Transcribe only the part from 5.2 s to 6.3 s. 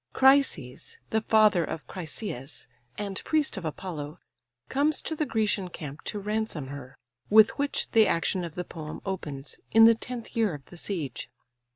Grecian camp to